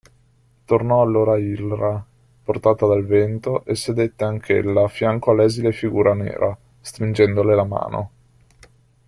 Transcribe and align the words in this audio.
Tornò 0.65 1.03
allora 1.03 1.37
Ilra, 1.37 2.03
portata 2.43 2.87
dal 2.87 3.05
vento, 3.05 3.63
e 3.65 3.75
sedette 3.75 4.23
anch'ella 4.23 4.85
affianco 4.85 5.29
all'esile 5.29 5.71
figura 5.71 6.15
nera, 6.15 6.57
stringendole 6.81 7.53
la 7.53 7.65
mano. 7.65 8.11